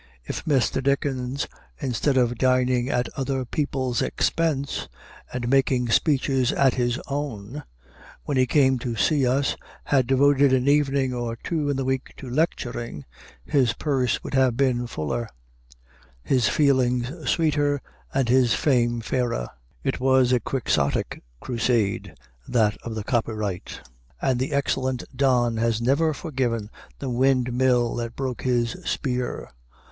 [0.23, 0.81] If Mr.
[0.81, 1.47] Dickens,
[1.77, 4.87] instead of dining at other people's expense,
[5.31, 7.61] and making speeches at his own,
[8.23, 12.15] when he came to see us, had devoted an evening or two in the week
[12.17, 13.05] to lecturing,
[13.45, 15.29] his purse would have been fuller,
[16.23, 17.79] his feelings sweeter,
[18.11, 19.49] and his fame fairer.
[19.83, 22.15] It was a Quixotic crusade,
[22.47, 23.81] that of the Copyright,
[24.19, 29.51] and the excellent Don has never forgiven the windmill that broke his spear.